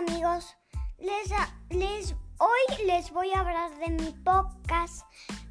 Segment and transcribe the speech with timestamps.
[0.00, 0.56] amigos,
[0.98, 1.30] les,
[1.68, 5.04] les, hoy les voy a hablar de mi podcast.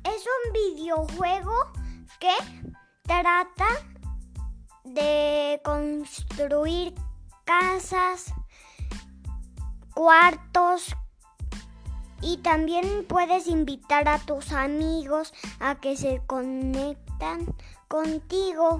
[0.03, 1.53] Es un videojuego
[2.19, 2.33] que
[3.03, 3.67] trata
[4.83, 6.95] de construir
[7.45, 8.33] casas,
[9.93, 10.95] cuartos
[12.21, 17.55] y también puedes invitar a tus amigos a que se conectan
[17.87, 18.79] contigo.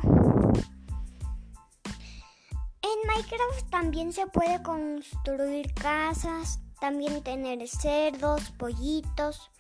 [3.20, 9.52] Minecraft también se puede construir casas, también tener cerdos, pollitos,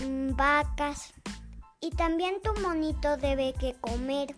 [0.00, 1.12] mm, vacas
[1.78, 4.34] y también tu monito debe que comer.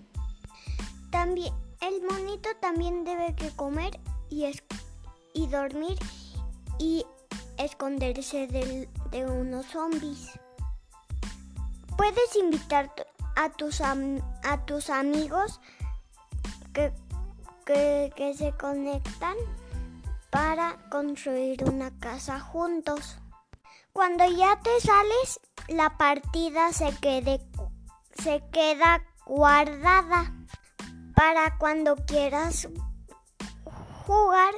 [1.12, 4.45] También el monito también debe que comer y,
[5.33, 5.97] y dormir
[6.80, 7.06] y
[7.58, 10.33] esconderse de unos zombies.
[11.97, 12.92] Puedes invitar
[13.36, 15.60] a tus, a tus amigos
[16.72, 16.92] que
[17.69, 19.36] que, se conectan
[20.30, 23.19] para construir una casa juntos.
[23.92, 26.91] Cuando ya te sales, la partida se,
[28.22, 30.33] se queda guardada
[31.14, 32.69] para cuando quieras
[34.06, 34.55] jugar.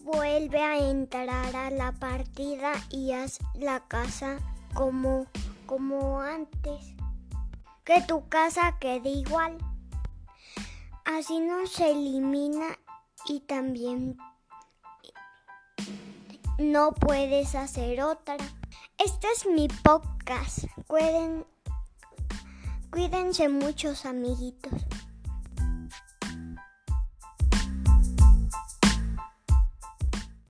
[0.00, 4.38] Vuelve a entrar a la partida y haz la casa
[4.74, 5.26] como,
[5.64, 6.94] como antes.
[7.84, 9.56] Que tu casa quede igual.
[11.18, 12.78] Así no se elimina
[13.26, 14.16] y también
[16.58, 18.36] no puedes hacer otra.
[18.96, 20.66] Este es mi podcast.
[22.92, 24.72] cuídense muchos amiguitos.